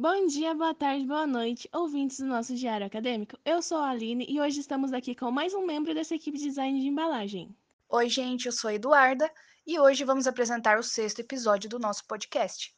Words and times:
Bom 0.00 0.26
dia, 0.28 0.54
boa 0.54 0.72
tarde, 0.72 1.04
boa 1.04 1.26
noite, 1.26 1.68
ouvintes 1.74 2.20
do 2.20 2.24
nosso 2.24 2.54
Diário 2.54 2.86
Acadêmico. 2.86 3.36
Eu 3.44 3.60
sou 3.60 3.76
a 3.76 3.90
Aline 3.90 4.24
e 4.26 4.40
hoje 4.40 4.58
estamos 4.58 4.94
aqui 4.94 5.14
com 5.14 5.30
mais 5.30 5.52
um 5.52 5.66
membro 5.66 5.92
dessa 5.92 6.14
equipe 6.14 6.38
de 6.38 6.44
design 6.44 6.80
de 6.80 6.86
embalagem. 6.86 7.54
Oi, 7.86 8.08
gente, 8.08 8.46
eu 8.46 8.52
sou 8.52 8.70
a 8.70 8.74
Eduarda 8.74 9.30
e 9.66 9.78
hoje 9.78 10.02
vamos 10.02 10.26
apresentar 10.26 10.78
o 10.78 10.82
sexto 10.82 11.18
episódio 11.18 11.68
do 11.68 11.78
nosso 11.78 12.06
podcast. 12.06 12.74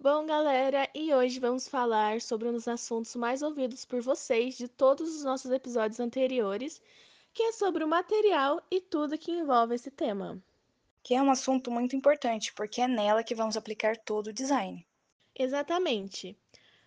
Bom, 0.00 0.26
galera, 0.26 0.88
e 0.92 1.14
hoje 1.14 1.38
vamos 1.38 1.68
falar 1.68 2.20
sobre 2.20 2.48
um 2.48 2.52
dos 2.52 2.66
assuntos 2.66 3.14
mais 3.14 3.40
ouvidos 3.40 3.84
por 3.84 4.02
vocês 4.02 4.56
de 4.56 4.66
todos 4.66 5.14
os 5.14 5.22
nossos 5.22 5.52
episódios 5.52 6.00
anteriores, 6.00 6.82
que 7.32 7.44
é 7.44 7.52
sobre 7.52 7.84
o 7.84 7.88
material 7.88 8.60
e 8.68 8.80
tudo 8.80 9.16
que 9.16 9.30
envolve 9.30 9.76
esse 9.76 9.92
tema. 9.92 10.42
Que 11.04 11.14
é 11.14 11.22
um 11.22 11.30
assunto 11.30 11.70
muito 11.70 11.94
importante, 11.94 12.52
porque 12.52 12.80
é 12.80 12.88
nela 12.88 13.22
que 13.22 13.32
vamos 13.32 13.56
aplicar 13.56 13.96
todo 13.96 14.26
o 14.26 14.32
design. 14.32 14.84
Exatamente. 15.38 16.36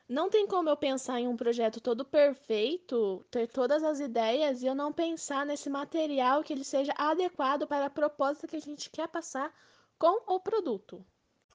Não 0.07 0.27
tem 0.27 0.47
como 0.47 0.69
eu 0.69 0.75
pensar 0.75 1.19
em 1.19 1.27
um 1.27 1.37
projeto 1.37 1.79
todo 1.79 2.03
perfeito, 2.03 3.23
ter 3.29 3.47
todas 3.47 3.83
as 3.83 3.99
ideias 3.99 4.63
e 4.63 4.65
eu 4.65 4.73
não 4.73 4.91
pensar 4.91 5.45
nesse 5.45 5.69
material 5.69 6.43
que 6.43 6.51
ele 6.51 6.63
seja 6.63 6.91
adequado 6.97 7.67
para 7.67 7.85
a 7.85 7.91
proposta 7.91 8.47
que 8.47 8.55
a 8.55 8.61
gente 8.61 8.89
quer 8.89 9.07
passar 9.07 9.53
com 9.99 10.33
o 10.33 10.39
produto. 10.39 11.05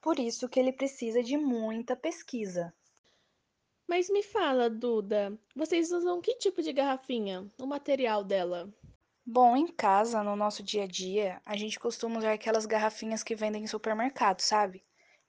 Por 0.01 0.17
isso 0.17 0.47
que 0.47 0.57
ele 0.57 0.71
precisa 0.71 1.21
de 1.21 1.35
muita 1.35 1.97
pesquisa. 1.97 2.73
Mas 3.85 4.09
me 4.09 4.23
fala, 4.23 4.69
Duda, 4.69 5.37
vocês 5.53 5.91
usam 5.91 6.21
que 6.21 6.35
tipo 6.35 6.61
de 6.61 6.71
garrafinha? 6.71 7.51
O 7.59 7.67
material 7.67 8.23
dela? 8.23 8.73
Bom, 9.25 9.57
em 9.57 9.67
casa, 9.67 10.23
no 10.23 10.35
nosso 10.35 10.63
dia 10.63 10.85
a 10.85 10.87
dia, 10.87 11.41
a 11.45 11.57
gente 11.57 11.77
costuma 11.77 12.19
usar 12.19 12.31
aquelas 12.31 12.65
garrafinhas 12.65 13.21
que 13.21 13.35
vendem 13.35 13.63
em 13.63 13.67
supermercado, 13.67 14.39
sabe? 14.39 14.81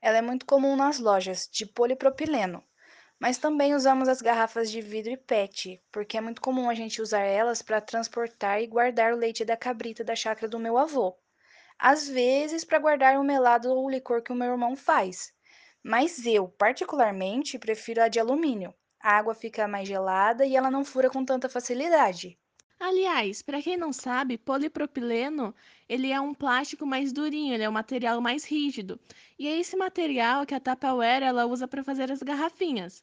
Ela 0.06 0.18
é 0.18 0.22
muito 0.22 0.46
comum 0.46 0.76
nas 0.76 1.00
lojas, 1.00 1.48
de 1.50 1.66
polipropileno. 1.66 2.62
Mas 3.18 3.38
também 3.38 3.74
usamos 3.74 4.06
as 4.08 4.22
garrafas 4.22 4.70
de 4.70 4.80
vidro 4.80 5.10
e 5.10 5.16
PET, 5.16 5.82
porque 5.90 6.16
é 6.16 6.20
muito 6.20 6.40
comum 6.40 6.70
a 6.70 6.74
gente 6.74 7.02
usar 7.02 7.22
elas 7.22 7.60
para 7.60 7.80
transportar 7.80 8.62
e 8.62 8.68
guardar 8.68 9.12
o 9.12 9.16
leite 9.16 9.44
da 9.44 9.56
cabrita 9.56 10.04
da 10.04 10.14
chácara 10.14 10.46
do 10.46 10.60
meu 10.60 10.78
avô. 10.78 11.18
Às 11.76 12.08
vezes, 12.08 12.62
para 12.64 12.78
guardar 12.78 13.18
o 13.18 13.24
melado 13.24 13.68
ou 13.68 13.84
o 13.84 13.90
licor 13.90 14.22
que 14.22 14.30
o 14.30 14.36
meu 14.36 14.52
irmão 14.52 14.76
faz. 14.76 15.32
Mas 15.82 16.24
eu, 16.24 16.46
particularmente, 16.50 17.58
prefiro 17.58 18.00
a 18.00 18.06
de 18.06 18.20
alumínio. 18.20 18.72
A 19.02 19.16
água 19.16 19.34
fica 19.34 19.66
mais 19.66 19.88
gelada 19.88 20.46
e 20.46 20.54
ela 20.54 20.70
não 20.70 20.84
fura 20.84 21.10
com 21.10 21.24
tanta 21.24 21.48
facilidade. 21.48 22.38
Aliás, 22.78 23.42
para 23.42 23.62
quem 23.62 23.76
não 23.76 23.92
sabe, 23.92 24.36
polipropileno, 24.38 25.54
ele 25.88 26.10
é 26.10 26.20
um 26.20 26.34
plástico 26.34 26.86
mais 26.86 27.12
durinho, 27.12 27.54
ele 27.54 27.62
é 27.62 27.68
um 27.68 27.72
material 27.72 28.20
mais 28.20 28.44
rígido. 28.44 29.00
E 29.38 29.46
é 29.48 29.58
esse 29.58 29.76
material 29.76 30.44
que 30.46 30.54
a 30.54 30.60
Tupperware 30.60 31.22
ela 31.22 31.46
usa 31.46 31.66
para 31.66 31.82
fazer 31.84 32.10
as 32.12 32.22
garrafinhas. 32.22 33.02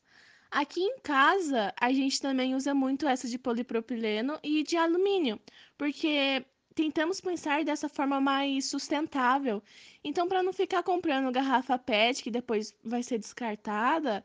Aqui 0.51 0.81
em 0.81 0.99
casa, 0.99 1.73
a 1.79 1.91
gente 1.91 2.21
também 2.21 2.55
usa 2.55 2.73
muito 2.75 3.07
essa 3.07 3.27
de 3.27 3.39
polipropileno 3.39 4.39
e 4.43 4.63
de 4.63 4.77
alumínio, 4.77 5.39
porque 5.77 6.45
tentamos 6.75 7.19
pensar 7.19 7.63
dessa 7.63 7.89
forma 7.89 8.21
mais 8.21 8.69
sustentável. 8.69 9.63
Então, 10.03 10.27
para 10.27 10.43
não 10.43 10.53
ficar 10.53 10.83
comprando 10.83 11.31
garrafa 11.31 11.77
PET 11.79 12.23
que 12.23 12.31
depois 12.31 12.75
vai 12.83 13.01
ser 13.01 13.17
descartada, 13.17 14.23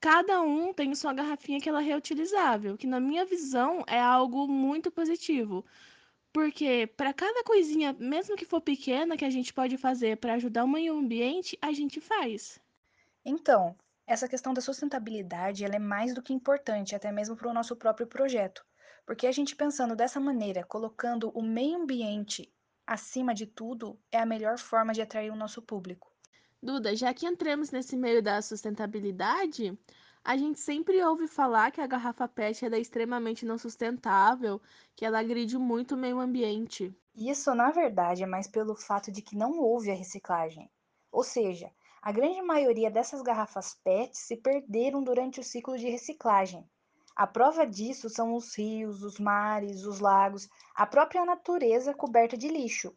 cada 0.00 0.40
um 0.40 0.72
tem 0.72 0.94
sua 0.94 1.12
garrafinha 1.12 1.60
que 1.60 1.68
ela 1.68 1.80
é 1.80 1.84
reutilizável, 1.84 2.76
que 2.76 2.86
na 2.86 3.00
minha 3.00 3.24
visão 3.24 3.84
é 3.86 4.00
algo 4.00 4.46
muito 4.48 4.90
positivo. 4.90 5.64
Porque 6.32 6.86
para 6.96 7.12
cada 7.12 7.42
coisinha, 7.42 7.94
mesmo 7.98 8.36
que 8.36 8.44
for 8.44 8.60
pequena, 8.60 9.16
que 9.16 9.24
a 9.24 9.30
gente 9.30 9.52
pode 9.52 9.76
fazer 9.76 10.16
para 10.18 10.34
ajudar 10.34 10.64
o 10.64 10.68
meio 10.68 10.96
ambiente, 10.96 11.58
a 11.60 11.72
gente 11.72 12.00
faz. 12.00 12.60
Então, 13.24 13.76
essa 14.06 14.28
questão 14.28 14.54
da 14.54 14.60
sustentabilidade 14.60 15.64
ela 15.64 15.76
é 15.76 15.78
mais 15.78 16.14
do 16.14 16.22
que 16.22 16.32
importante, 16.32 16.94
até 16.94 17.12
mesmo 17.12 17.36
para 17.36 17.48
o 17.48 17.54
nosso 17.54 17.76
próprio 17.76 18.06
projeto. 18.06 18.64
Porque 19.04 19.26
a 19.26 19.32
gente 19.32 19.56
pensando 19.56 19.96
dessa 19.96 20.20
maneira, 20.20 20.64
colocando 20.64 21.30
o 21.30 21.42
meio 21.42 21.76
ambiente 21.76 22.52
acima 22.86 23.34
de 23.34 23.46
tudo, 23.46 23.98
é 24.12 24.18
a 24.18 24.26
melhor 24.26 24.58
forma 24.58 24.92
de 24.92 25.02
atrair 25.02 25.30
o 25.30 25.36
nosso 25.36 25.60
público. 25.60 26.12
Duda, 26.60 26.96
já 26.96 27.14
que 27.14 27.26
entramos 27.26 27.70
nesse 27.70 27.96
meio 27.96 28.20
da 28.20 28.42
sustentabilidade, 28.42 29.78
a 30.24 30.36
gente 30.36 30.58
sempre 30.58 31.02
ouve 31.04 31.28
falar 31.28 31.70
que 31.70 31.80
a 31.80 31.86
garrafa 31.86 32.26
PET 32.26 32.66
é 32.66 32.78
extremamente 32.80 33.46
não 33.46 33.56
sustentável, 33.56 34.60
que 34.96 35.04
ela 35.04 35.20
agride 35.20 35.56
muito 35.56 35.94
o 35.94 35.98
meio 35.98 36.18
ambiente. 36.18 36.92
Isso, 37.14 37.54
na 37.54 37.70
verdade, 37.70 38.24
é 38.24 38.26
mais 38.26 38.48
pelo 38.48 38.74
fato 38.74 39.12
de 39.12 39.22
que 39.22 39.36
não 39.36 39.60
houve 39.60 39.90
a 39.90 39.94
reciclagem. 39.94 40.68
Ou 41.12 41.22
seja, 41.22 41.70
a 42.02 42.10
grande 42.10 42.42
maioria 42.42 42.90
dessas 42.90 43.22
garrafas 43.22 43.74
PET 43.84 44.18
se 44.18 44.36
perderam 44.36 45.02
durante 45.02 45.38
o 45.38 45.44
ciclo 45.44 45.78
de 45.78 45.88
reciclagem. 45.88 46.68
A 47.14 47.26
prova 47.26 47.64
disso 47.64 48.10
são 48.10 48.34
os 48.34 48.56
rios, 48.56 49.02
os 49.02 49.18
mares, 49.18 49.84
os 49.84 50.00
lagos, 50.00 50.48
a 50.74 50.86
própria 50.86 51.24
natureza 51.24 51.94
coberta 51.94 52.36
de 52.36 52.48
lixo. 52.48 52.96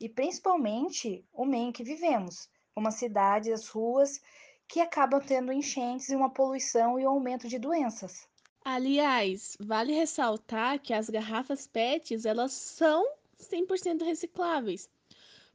E 0.00 0.08
principalmente 0.08 1.26
o 1.32 1.44
meio 1.44 1.68
em 1.68 1.72
que 1.72 1.84
vivemos, 1.84 2.50
uma 2.76 2.90
cidade, 2.90 3.52
as 3.52 3.68
ruas, 3.68 4.20
que 4.68 4.80
acabam 4.80 5.20
tendo 5.20 5.52
enchentes 5.52 6.08
e 6.08 6.16
uma 6.16 6.30
poluição 6.30 6.98
e 6.98 7.06
um 7.06 7.10
aumento 7.10 7.48
de 7.48 7.58
doenças. 7.58 8.26
Aliás, 8.64 9.56
vale 9.60 9.92
ressaltar 9.92 10.78
que 10.78 10.94
as 10.94 11.10
garrafas 11.10 11.66
PETs, 11.66 12.24
elas 12.24 12.52
são 12.52 13.04
100% 13.38 14.04
recicláveis. 14.04 14.88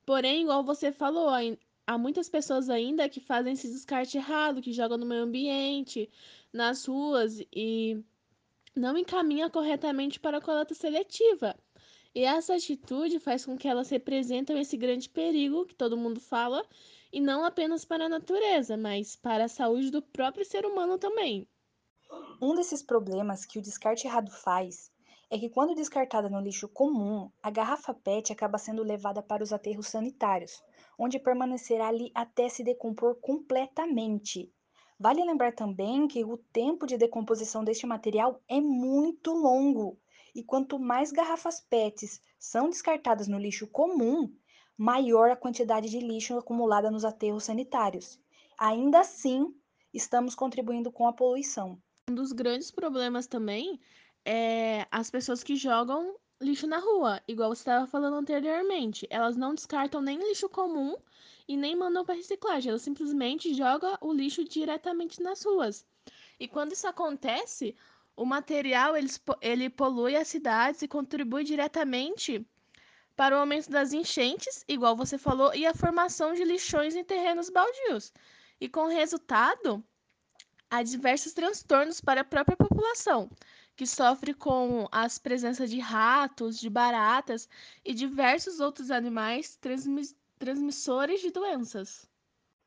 Porém, 0.06 0.44
igual 0.44 0.64
você 0.64 0.92
falou, 0.92 1.30
há 1.86 1.98
muitas 1.98 2.30
pessoas 2.30 2.70
ainda 2.70 3.10
que 3.10 3.20
fazem 3.20 3.54
esse 3.54 3.68
descarte 3.70 4.18
errado, 4.18 4.62
que 4.62 4.74
jogam 4.74 4.98
no 4.98 5.06
meio 5.06 5.24
ambiente, 5.24 6.10
nas 6.52 6.86
ruas 6.86 7.42
e 7.52 8.04
não 8.76 8.98
encaminham 8.98 9.50
corretamente 9.50 10.20
para 10.20 10.38
a 10.38 10.42
coleta 10.42 10.74
seletiva. 10.74 11.56
E 12.14 12.24
essa 12.24 12.56
atitude 12.56 13.20
faz 13.20 13.46
com 13.46 13.58
que 13.58 13.68
elas 13.68 13.90
representem 13.90 14.60
esse 14.60 14.76
grande 14.76 15.10
perigo 15.10 15.66
que 15.66 15.76
todo 15.76 15.98
mundo 15.98 16.20
fala, 16.20 16.66
e 17.12 17.20
não 17.20 17.44
apenas 17.44 17.86
para 17.86 18.06
a 18.06 18.10
natureza, 18.10 18.78
mas 18.78 19.16
para 19.16 19.46
a 19.46 19.50
saúde 19.50 19.92
do 19.92 20.02
próprio 20.02 20.46
ser 20.46 20.66
humano 20.66 20.98
também. 20.98 21.48
Um 22.42 22.56
desses 22.56 22.82
problemas 22.82 23.46
que 23.46 23.60
o 23.60 23.62
descarte 23.62 24.08
errado 24.08 24.32
faz 24.32 24.92
é 25.30 25.38
que, 25.38 25.50
quando 25.50 25.76
descartada 25.76 26.30
no 26.30 26.40
lixo 26.40 26.70
comum, 26.70 27.30
a 27.44 27.52
garrafa 27.52 27.94
PET 27.94 28.32
acaba 28.32 28.58
sendo 28.58 28.82
levada 28.84 29.22
para 29.22 29.44
os 29.44 29.52
aterros 29.52 29.88
sanitários, 29.88 30.64
onde 30.98 31.20
permanecerá 31.20 31.88
ali 31.88 32.12
até 32.16 32.48
se 32.48 32.64
decompor 32.64 33.16
completamente. 33.16 34.54
Vale 35.00 35.24
lembrar 35.24 35.54
também 35.54 36.08
que 36.08 36.24
o 36.24 36.38
tempo 36.38 36.88
de 36.88 36.98
decomposição 36.98 37.64
deste 37.64 37.86
material 37.86 38.42
é 38.48 38.62
muito 38.62 39.32
longo, 39.32 40.00
e 40.34 40.44
quanto 40.44 40.80
mais 40.80 41.12
garrafas 41.12 41.60
PETs 41.60 42.22
são 42.40 42.70
descartadas 42.70 43.28
no 43.28 43.38
lixo 43.38 43.68
comum, 43.68 44.34
maior 44.78 45.32
a 45.32 45.36
quantidade 45.36 45.90
de 45.90 46.00
lixo 46.00 46.38
acumulada 46.38 46.92
nos 46.92 47.04
aterros 47.04 47.46
sanitários. 47.46 48.20
Ainda 48.58 49.00
assim, 49.00 49.54
estamos 49.94 50.36
contribuindo 50.36 50.92
com 50.92 51.08
a 51.08 51.14
poluição. 51.14 51.82
Um 52.10 52.16
dos 52.16 52.32
grandes 52.32 52.70
problemas 52.70 53.28
também 53.28 53.80
é 54.24 54.86
as 54.92 55.10
pessoas 55.10 55.44
que 55.44 55.56
jogam 55.56 56.16
lixo 56.40 56.68
na 56.68 56.78
rua, 56.78 57.22
igual 57.28 57.54
você 57.54 57.62
estava 57.62 57.88
falando 57.88 58.16
anteriormente. 58.16 59.08
Elas 59.10 59.36
não 59.36 59.56
descartam 59.56 60.02
nem 60.02 60.20
lixo 60.20 60.48
comum 60.48 60.96
e 61.48 61.58
nem 61.58 61.76
mandam 61.76 62.06
para 62.06 62.16
reciclagem, 62.16 62.70
elas 62.70 62.82
simplesmente 62.82 63.54
jogam 63.54 63.98
o 64.02 64.14
lixo 64.14 64.44
diretamente 64.44 65.22
nas 65.22 65.44
ruas. 65.44 65.86
E 66.40 66.48
quando 66.48 66.74
isso 66.74 66.88
acontece, 66.88 67.76
o 68.16 68.26
material 68.26 68.96
ele, 68.96 69.10
ele 69.42 69.70
polui 69.70 70.16
as 70.16 70.28
cidades 70.28 70.82
e 70.82 70.88
contribui 70.88 71.44
diretamente 71.44 72.46
para 73.18 73.36
o 73.36 73.40
aumento 73.40 73.70
das 73.72 73.94
enchentes, 73.94 74.64
igual 74.68 74.96
você 74.96 75.18
falou, 75.18 75.54
e 75.56 75.66
a 75.66 75.74
formação 75.74 76.36
de 76.36 76.44
lixões 76.44 76.96
em 76.96 77.04
terrenos 77.04 77.50
baldios. 77.50 78.14
E 78.62 78.70
com 78.70 78.86
resultado, 78.86 79.84
há 80.70 80.84
diversos 80.84 81.34
transtornos 81.34 82.00
para 82.00 82.22
a 82.22 82.24
própria 82.24 82.56
população, 82.56 83.28
que 83.76 83.88
sofre 83.88 84.36
com 84.36 84.88
as 84.92 85.18
presenças 85.18 85.72
de 85.72 85.80
ratos, 85.80 86.60
de 86.60 86.70
baratas 86.70 87.50
e 87.84 87.92
diversos 87.92 88.60
outros 88.60 88.92
animais 88.92 89.56
transmis 89.56 90.16
transmissores 90.38 91.20
de 91.20 91.32
doenças. 91.32 92.08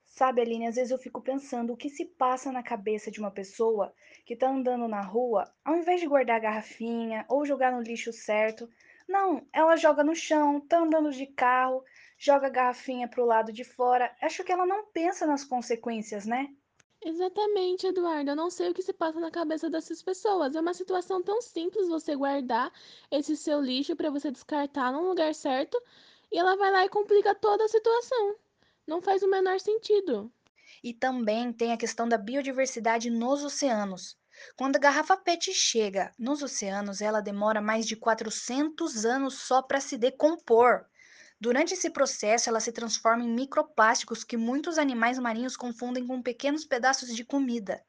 Sabe, 0.05 0.41
Aline, 0.41 0.67
às 0.67 0.75
vezes 0.75 0.91
eu 0.91 0.99
fico 0.99 1.23
pensando 1.23 1.73
o 1.73 1.77
que 1.77 1.89
se 1.89 2.05
passa 2.05 2.51
na 2.51 2.65
cabeça 2.65 3.13
de 3.13 3.21
uma 3.21 3.31
pessoa 3.31 3.95
que 4.27 4.35
está 4.35 4.51
andando 4.51 4.89
na 4.89 5.01
rua, 5.01 5.49
ao 5.65 5.77
invés 5.77 6.01
de 6.01 6.09
guardar 6.09 6.39
a 6.39 6.41
garrafinha 6.41 7.25
ou 7.29 7.47
jogar 7.47 7.71
no 7.71 7.81
lixo 7.81 8.13
certo, 8.13 8.69
não, 9.11 9.45
ela 9.53 9.77
joga 9.77 10.05
no 10.05 10.15
chão, 10.15 10.61
tá 10.61 10.79
andando 10.79 11.11
de 11.11 11.27
carro, 11.27 11.85
joga 12.17 12.47
a 12.47 12.51
garrafinha 12.51 13.09
pro 13.09 13.25
lado 13.25 13.53
de 13.53 13.65
fora. 13.65 14.15
Acho 14.23 14.45
que 14.45 14.53
ela 14.53 14.65
não 14.65 14.87
pensa 14.87 15.27
nas 15.27 15.45
consequências, 15.45 16.25
né? 16.25 16.49
Exatamente, 17.03 17.87
Eduardo. 17.87 18.31
Eu 18.31 18.37
não 18.37 18.51
sei 18.51 18.71
o 18.71 18.75
que 18.75 18.83
se 18.83 18.93
passa 18.93 19.19
na 19.19 19.31
cabeça 19.31 19.69
dessas 19.69 20.03
pessoas. 20.03 20.55
É 20.55 20.61
uma 20.61 20.75
situação 20.75 21.23
tão 21.23 21.43
simples 21.43 21.89
você 21.89 22.15
guardar 22.15 22.73
esse 23.11 23.37
seu 23.37 23.61
lixo 23.61 23.97
para 23.97 24.11
você 24.11 24.31
descartar 24.31 24.93
num 24.93 25.09
lugar 25.09 25.35
certo 25.35 25.83
e 26.31 26.39
ela 26.39 26.57
vai 26.57 26.71
lá 26.71 26.85
e 26.85 26.89
complica 26.89 27.35
toda 27.35 27.65
a 27.65 27.69
situação. 27.69 28.37
Não 28.87 29.03
faz 29.03 29.23
o 29.23 29.31
menor 29.31 29.59
sentido. 29.59 30.31
E 30.85 30.93
também 30.93 31.53
tem 31.53 31.73
a 31.73 31.77
questão 31.77 32.09
da 32.09 32.17
biodiversidade 32.17 33.11
nos 33.11 33.43
oceanos. 33.43 34.17
Quando 34.57 34.77
a 34.77 34.79
garrafa 34.81 35.17
PET 35.17 35.53
chega 35.53 36.13
nos 36.19 36.43
oceanos, 36.43 37.01
ela 37.01 37.21
demora 37.21 37.61
mais 37.61 37.87
de 37.87 37.97
400 37.97 39.05
anos 39.05 39.35
só 39.35 39.63
para 39.63 39.81
se 39.81 39.97
decompor. 39.97 40.85
Durante 41.41 41.75
esse 41.75 41.89
processo, 41.91 42.49
ela 42.49 42.61
se 42.61 42.71
transforma 42.71 43.25
em 43.25 43.35
microplásticos 43.35 44.23
que 44.23 44.37
muitos 44.37 44.79
animais 44.79 45.19
marinhos 45.19 45.57
confundem 45.57 46.07
com 46.07 46.23
pequenos 46.23 46.65
pedaços 46.65 47.15
de 47.15 47.25
comida. 47.25 47.83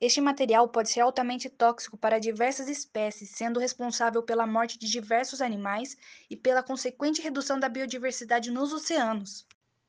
Este 0.00 0.20
material 0.20 0.68
pode 0.68 0.90
ser 0.90 1.00
altamente 1.00 1.48
tóxico 1.48 1.96
para 1.96 2.18
diversas 2.18 2.68
espécies, 2.68 3.30
sendo 3.30 3.58
responsável 3.60 4.22
pela 4.22 4.46
morte 4.46 4.78
de 4.78 4.90
diversos 4.90 5.40
animais 5.40 5.96
e 6.28 6.36
pela 6.36 6.62
consequente 6.62 7.22
redução 7.22 7.58
da 7.58 7.68
biodiversidade 7.68 8.50
nos 8.50 8.72
oceanos. 8.72 9.46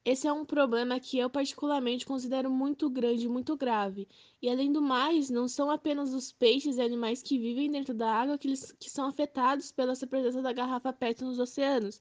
Esse 0.09 0.25
é 0.25 0.31
um 0.31 0.45
problema 0.45 1.01
que 1.01 1.19
eu 1.19 1.29
particularmente 1.29 2.05
considero 2.05 2.49
muito 2.49 2.89
grande, 2.89 3.27
muito 3.27 3.57
grave. 3.57 4.07
E 4.41 4.49
além 4.49 4.71
do 4.71 4.81
mais, 4.81 5.29
não 5.29 5.49
são 5.49 5.69
apenas 5.69 6.13
os 6.13 6.31
peixes 6.31 6.77
e 6.77 6.81
animais 6.81 7.21
que 7.21 7.37
vivem 7.37 7.69
dentro 7.69 7.93
da 7.93 8.09
água 8.09 8.37
que, 8.37 8.47
eles, 8.47 8.71
que 8.79 8.89
são 8.89 9.09
afetados 9.09 9.69
pela 9.69 9.93
presença 10.07 10.41
da 10.41 10.53
garrapa 10.53 10.93
PET 10.93 11.25
nos 11.25 11.39
oceanos. 11.39 11.99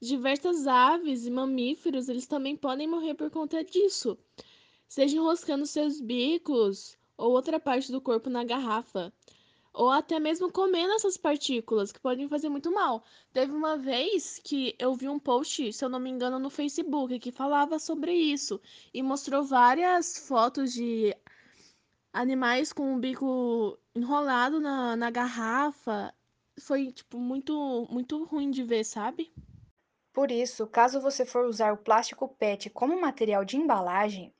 Diversas 0.00 0.66
aves 0.66 1.26
e 1.26 1.30
mamíferos, 1.30 2.08
eles 2.08 2.26
também 2.26 2.56
podem 2.56 2.88
morrer 2.88 3.12
por 3.12 3.28
conta 3.30 3.62
disso, 3.62 4.16
seja 4.88 5.18
enroscando 5.18 5.66
seus 5.66 6.00
bicos 6.00 6.96
ou 7.14 7.32
outra 7.32 7.60
parte 7.60 7.92
do 7.92 8.00
corpo 8.00 8.30
na 8.30 8.42
garrafa 8.42 9.12
ou 9.74 9.90
até 9.90 10.20
mesmo 10.20 10.50
comendo 10.52 10.92
essas 10.94 11.16
partículas 11.16 11.90
que 11.90 11.98
podem 11.98 12.28
fazer 12.28 12.48
muito 12.48 12.70
mal. 12.72 13.04
Teve 13.32 13.52
uma 13.52 13.76
vez 13.76 14.40
que 14.42 14.76
eu 14.78 14.94
vi 14.94 15.08
um 15.08 15.18
post, 15.18 15.72
se 15.72 15.84
eu 15.84 15.88
não 15.88 15.98
me 15.98 16.08
engano, 16.08 16.38
no 16.38 16.48
Facebook 16.48 17.18
que 17.18 17.32
falava 17.32 17.80
sobre 17.80 18.12
isso 18.12 18.60
e 18.94 19.02
mostrou 19.02 19.42
várias 19.42 20.16
fotos 20.16 20.72
de 20.72 21.14
animais 22.12 22.72
com 22.72 22.94
o 22.94 22.98
bico 22.98 23.76
enrolado 23.94 24.60
na, 24.60 24.94
na 24.94 25.10
garrafa. 25.10 26.14
Foi, 26.60 26.92
tipo, 26.92 27.18
muito, 27.18 27.88
muito 27.90 28.22
ruim 28.24 28.52
de 28.52 28.62
ver, 28.62 28.84
sabe? 28.84 29.32
Por 30.12 30.30
isso, 30.30 30.68
caso 30.68 31.00
você 31.00 31.26
for 31.26 31.44
usar 31.46 31.72
o 31.72 31.76
plástico 31.76 32.28
PET 32.28 32.70
como 32.70 33.00
material 33.00 33.44
de 33.44 33.56
embalagem, 33.56 34.32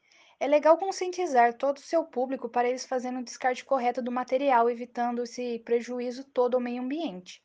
é 0.44 0.46
legal 0.46 0.76
conscientizar 0.76 1.54
todo 1.54 1.78
o 1.78 1.80
seu 1.80 2.04
público 2.04 2.50
para 2.50 2.68
eles 2.68 2.84
fazerem 2.84 3.18
o 3.18 3.24
descarte 3.24 3.64
correto 3.64 4.02
do 4.02 4.12
material, 4.12 4.68
evitando 4.68 5.22
esse 5.22 5.58
prejuízo 5.60 6.22
todo 6.22 6.56
ao 6.56 6.60
meio 6.60 6.82
ambiente. 6.82 7.42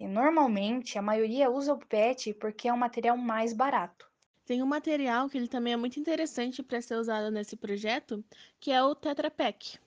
E 0.00 0.08
normalmente 0.08 0.96
a 0.96 1.02
maioria 1.02 1.50
usa 1.50 1.74
o 1.74 1.78
PET 1.78 2.32
porque 2.32 2.66
é 2.66 2.72
um 2.72 2.78
material 2.78 3.18
mais 3.18 3.52
barato. 3.52 4.10
Tem 4.46 4.62
um 4.62 4.66
material 4.66 5.28
que 5.28 5.36
ele 5.36 5.46
também 5.46 5.74
é 5.74 5.76
muito 5.76 6.00
interessante 6.00 6.62
para 6.62 6.80
ser 6.80 6.94
usado 6.94 7.30
nesse 7.30 7.54
projeto, 7.54 8.24
que 8.58 8.72
é 8.72 8.82
o 8.82 8.94
Tetra 8.94 9.30
Pak. 9.30 9.78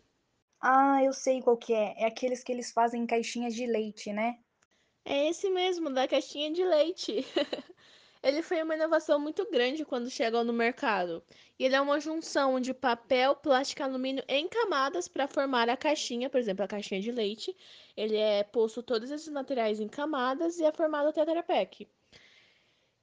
Ah, 0.62 1.04
eu 1.04 1.14
sei 1.14 1.42
qual 1.42 1.58
que 1.58 1.74
é. 1.74 1.96
É 1.98 2.06
aqueles 2.06 2.44
que 2.44 2.52
eles 2.52 2.72
fazem 2.72 3.02
em 3.02 3.08
caixinhas 3.08 3.56
de 3.56 3.66
leite, 3.66 4.14
né? 4.14 4.38
É 5.04 5.30
esse 5.30 5.50
mesmo, 5.50 5.90
da 5.90 6.08
caixinha 6.08 6.52
de 6.52 6.64
leite. 6.64 7.26
Ele 8.24 8.44
foi 8.44 8.62
uma 8.62 8.76
inovação 8.76 9.20
muito 9.20 9.50
grande 9.50 9.84
quando 9.84 10.10
chegou 10.10 10.44
no 10.44 10.54
mercado. 10.54 11.24
E 11.58 11.66
ele 11.66 11.76
é 11.76 11.82
uma 11.82 12.00
junção 12.00 12.60
de 12.60 12.74
papel, 12.74 13.36
plástico 13.36 13.82
e 13.82 13.84
alumínio 13.84 14.24
em 14.28 14.48
camadas 14.48 15.08
para 15.08 15.28
formar 15.28 15.70
a 15.70 15.78
caixinha, 15.78 16.30
por 16.30 16.40
exemplo, 16.40 16.64
a 16.64 16.68
caixinha 16.68 17.02
de 17.02 17.12
leite. 17.12 17.56
Ele 17.98 18.16
é 18.18 18.44
posto 18.44 18.84
todos 18.84 19.10
esses 19.10 19.28
materiais 19.30 19.80
em 19.80 19.88
camadas 19.88 20.60
e 20.60 20.64
é 20.64 20.72
formado 20.72 21.10
o 21.10 21.14
Tetra 21.14 21.42
Pak. 21.42 21.88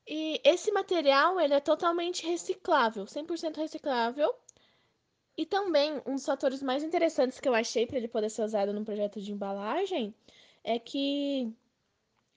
E 0.06 0.40
esse 0.44 0.70
material, 0.72 1.38
ele 1.40 1.52
é 1.54 1.60
totalmente 1.60 2.24
reciclável, 2.26 3.04
100% 3.04 3.56
reciclável. 3.56 4.34
E 5.36 5.44
também, 5.44 6.00
um 6.06 6.14
dos 6.14 6.24
fatores 6.24 6.62
mais 6.62 6.82
interessantes 6.82 7.38
que 7.40 7.48
eu 7.48 7.54
achei 7.54 7.86
para 7.86 7.98
ele 7.98 8.08
poder 8.08 8.30
ser 8.30 8.42
usado 8.42 8.72
num 8.72 8.84
projeto 8.84 9.20
de 9.20 9.32
embalagem 9.32 10.14
é 10.64 10.78
que 10.78 11.52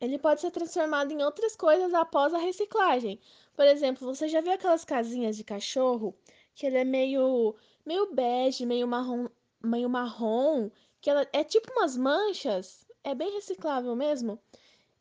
ele 0.01 0.17
pode 0.17 0.41
ser 0.41 0.51
transformado 0.51 1.11
em 1.11 1.23
outras 1.23 1.55
coisas 1.55 1.93
após 1.93 2.33
a 2.33 2.39
reciclagem. 2.39 3.19
Por 3.55 3.65
exemplo, 3.65 4.07
você 4.07 4.27
já 4.27 4.41
viu 4.41 4.51
aquelas 4.53 4.83
casinhas 4.83 5.37
de 5.37 5.43
cachorro 5.43 6.15
que 6.55 6.65
ele 6.65 6.77
é 6.77 6.83
meio 6.83 7.55
meio 7.85 8.13
bege, 8.13 8.65
meio 8.65 8.87
marrom, 8.87 9.27
meio 9.63 9.89
marrom, 9.89 10.69
que 10.99 11.09
ela 11.09 11.27
é 11.33 11.43
tipo 11.43 11.71
umas 11.71 11.95
manchas, 11.97 12.85
é 13.03 13.15
bem 13.15 13.31
reciclável 13.33 13.95
mesmo. 13.95 14.39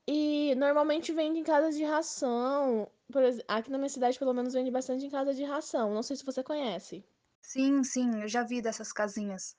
E 0.06 0.54
normalmente 0.56 1.12
vende 1.12 1.38
em 1.40 1.44
casas 1.44 1.76
de 1.76 1.84
ração. 1.84 2.90
Exemplo, 3.14 3.44
aqui 3.48 3.70
na 3.70 3.78
minha 3.78 3.88
cidade, 3.88 4.18
pelo 4.18 4.34
menos, 4.34 4.54
vende 4.54 4.70
bastante 4.70 5.06
em 5.06 5.10
casa 5.10 5.34
de 5.34 5.44
ração. 5.44 5.94
Não 5.94 6.02
sei 6.02 6.16
se 6.16 6.24
você 6.24 6.42
conhece. 6.42 7.04
Sim, 7.42 7.84
sim, 7.84 8.22
eu 8.22 8.28
já 8.28 8.42
vi 8.42 8.62
dessas 8.62 8.92
casinhas. 8.92 9.54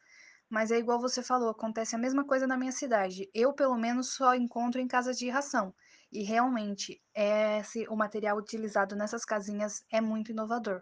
Mas 0.51 0.69
é 0.69 0.77
igual 0.77 0.99
você 0.99 1.23
falou, 1.23 1.49
acontece 1.49 1.95
a 1.95 1.97
mesma 1.97 2.25
coisa 2.25 2.45
na 2.45 2.57
minha 2.57 2.73
cidade. 2.73 3.29
Eu, 3.33 3.53
pelo 3.53 3.77
menos, 3.77 4.13
só 4.13 4.35
encontro 4.35 4.81
em 4.81 4.87
casas 4.87 5.17
de 5.17 5.29
ração. 5.29 5.73
E 6.11 6.23
realmente, 6.23 7.01
esse, 7.15 7.87
o 7.87 7.95
material 7.95 8.37
utilizado 8.37 8.93
nessas 8.93 9.23
casinhas 9.23 9.85
é 9.89 10.01
muito 10.01 10.33
inovador. 10.33 10.81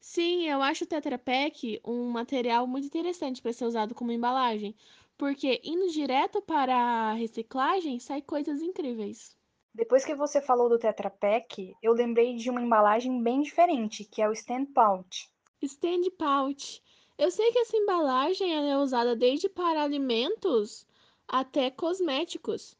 Sim, 0.00 0.48
eu 0.48 0.62
acho 0.62 0.84
o 0.84 0.86
Tetra 0.86 1.18
Pak 1.18 1.78
um 1.84 2.10
material 2.10 2.66
muito 2.66 2.86
interessante 2.86 3.42
para 3.42 3.52
ser 3.52 3.66
usado 3.66 3.94
como 3.94 4.10
embalagem, 4.12 4.74
porque 5.18 5.60
indo 5.62 5.92
direto 5.92 6.40
para 6.40 6.74
a 6.74 7.12
reciclagem 7.12 8.00
sai 8.00 8.22
coisas 8.22 8.62
incríveis. 8.62 9.36
Depois 9.74 10.06
que 10.06 10.14
você 10.14 10.40
falou 10.40 10.70
do 10.70 10.78
Tetra 10.78 11.10
Pak, 11.10 11.76
eu 11.82 11.92
lembrei 11.92 12.34
de 12.34 12.48
uma 12.48 12.62
embalagem 12.62 13.22
bem 13.22 13.42
diferente, 13.42 14.06
que 14.06 14.22
é 14.22 14.28
o 14.28 14.32
Stand 14.32 14.66
Pouch. 14.74 15.30
Stand 15.62 16.10
Pouch. 16.18 16.82
Eu 17.18 17.30
sei 17.30 17.52
que 17.52 17.58
essa 17.58 17.76
embalagem 17.76 18.70
é 18.70 18.76
usada 18.76 19.14
desde 19.14 19.48
para 19.48 19.82
alimentos 19.82 20.86
até 21.28 21.70
cosméticos. 21.70 22.76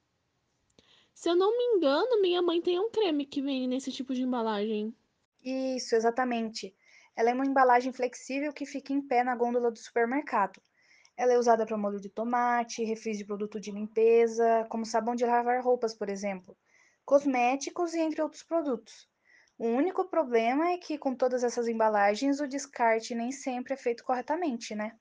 Se 1.14 1.28
eu 1.28 1.36
não 1.36 1.56
me 1.56 1.76
engano, 1.76 2.20
minha 2.20 2.42
mãe 2.42 2.60
tem 2.60 2.80
um 2.80 2.90
creme 2.90 3.24
que 3.24 3.40
vem 3.40 3.68
nesse 3.68 3.92
tipo 3.92 4.14
de 4.14 4.22
embalagem. 4.22 4.94
Isso, 5.44 5.94
exatamente. 5.94 6.74
Ela 7.14 7.30
é 7.30 7.34
uma 7.34 7.46
embalagem 7.46 7.92
flexível 7.92 8.52
que 8.52 8.66
fica 8.66 8.92
em 8.92 9.00
pé 9.00 9.22
na 9.22 9.36
gôndola 9.36 9.70
do 9.70 9.78
supermercado. 9.78 10.60
Ela 11.16 11.34
é 11.34 11.38
usada 11.38 11.66
para 11.66 11.76
molho 11.76 12.00
de 12.00 12.08
tomate, 12.08 12.84
refis 12.84 13.18
de 13.18 13.24
produto 13.24 13.60
de 13.60 13.70
limpeza, 13.70 14.66
como 14.70 14.86
sabão 14.86 15.14
de 15.14 15.26
lavar 15.26 15.62
roupas, 15.62 15.94
por 15.94 16.08
exemplo, 16.08 16.56
cosméticos 17.04 17.92
e 17.92 18.00
entre 18.00 18.22
outros 18.22 18.42
produtos. 18.42 19.08
O 19.62 19.66
único 19.66 20.04
problema 20.04 20.70
é 20.72 20.76
que 20.76 20.98
com 20.98 21.14
todas 21.14 21.44
essas 21.44 21.68
embalagens 21.68 22.40
o 22.40 22.48
descarte 22.48 23.14
nem 23.14 23.30
sempre 23.30 23.74
é 23.74 23.76
feito 23.76 24.02
corretamente, 24.02 24.74
né? 24.74 24.98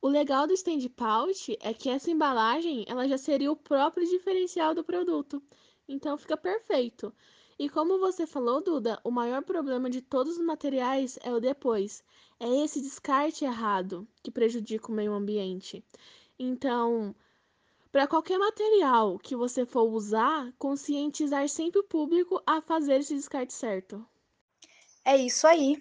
O 0.00 0.08
legal 0.08 0.46
do 0.46 0.54
stand 0.54 0.88
pouch 0.96 1.58
é 1.60 1.74
que 1.74 1.90
essa 1.90 2.10
embalagem 2.10 2.86
ela 2.88 3.06
já 3.06 3.18
seria 3.18 3.52
o 3.52 3.56
próprio 3.56 4.08
diferencial 4.08 4.74
do 4.74 4.82
produto. 4.82 5.42
Então 5.86 6.16
fica 6.16 6.38
perfeito. 6.38 7.14
E 7.58 7.68
como 7.68 7.98
você 7.98 8.26
falou, 8.26 8.62
Duda, 8.62 8.98
o 9.04 9.10
maior 9.10 9.42
problema 9.42 9.90
de 9.90 10.00
todos 10.00 10.38
os 10.38 10.42
materiais 10.42 11.18
é 11.22 11.30
o 11.30 11.38
depois. 11.38 12.02
É 12.40 12.48
esse 12.64 12.80
descarte 12.80 13.44
errado 13.44 14.08
que 14.22 14.30
prejudica 14.30 14.90
o 14.90 14.94
meio 14.94 15.12
ambiente. 15.12 15.84
Então, 16.38 17.14
para 17.92 18.06
qualquer 18.06 18.38
material 18.38 19.18
que 19.18 19.36
você 19.36 19.66
for 19.66 19.82
usar, 19.82 20.50
conscientizar 20.58 21.46
sempre 21.46 21.78
o 21.78 21.84
público 21.84 22.42
a 22.46 22.62
fazer 22.62 23.00
esse 23.00 23.14
descarte 23.14 23.52
certo. 23.52 24.02
É 25.04 25.14
isso 25.14 25.46
aí. 25.46 25.76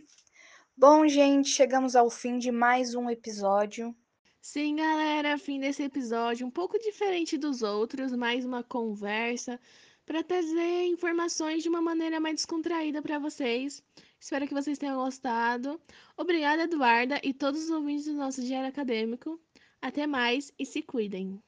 Bom, 0.75 1.07
gente, 1.07 1.47
chegamos 1.47 1.95
ao 1.95 2.09
fim 2.09 2.37
de 2.37 2.51
mais 2.51 2.95
um 2.95 3.09
episódio. 3.09 3.95
Sim, 4.41 4.75
galera, 4.75 5.37
fim 5.37 5.59
desse 5.61 5.83
episódio 5.83 6.45
um 6.45 6.51
pouco 6.51 6.77
diferente 6.79 7.37
dos 7.37 7.61
outros, 7.61 8.11
mais 8.11 8.43
uma 8.43 8.61
conversa 8.61 9.57
para 10.05 10.21
trazer 10.21 10.87
informações 10.87 11.63
de 11.63 11.69
uma 11.69 11.81
maneira 11.81 12.19
mais 12.19 12.35
descontraída 12.35 13.01
para 13.01 13.19
vocês. 13.19 13.81
Espero 14.19 14.45
que 14.47 14.53
vocês 14.53 14.77
tenham 14.77 14.97
gostado. 14.97 15.79
Obrigada, 16.17 16.63
Eduarda, 16.63 17.21
e 17.23 17.33
todos 17.33 17.63
os 17.63 17.69
ouvintes 17.69 18.05
do 18.05 18.13
nosso 18.13 18.41
diário 18.41 18.67
acadêmico. 18.67 19.39
Até 19.81 20.05
mais 20.05 20.51
e 20.59 20.65
se 20.65 20.81
cuidem. 20.81 21.41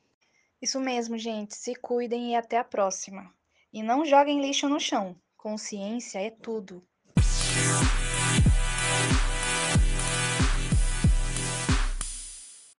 Isso 0.63 0.79
mesmo, 0.79 1.17
gente. 1.17 1.57
Se 1.57 1.75
cuidem 1.75 2.31
e 2.31 2.35
até 2.37 2.57
a 2.57 2.63
próxima. 2.63 3.29
E 3.73 3.83
não 3.83 4.05
joguem 4.05 4.39
lixo 4.39 4.69
no 4.69 4.79
chão. 4.79 5.13
Consciência 5.35 6.19
é 6.19 6.29
tudo. 6.29 6.81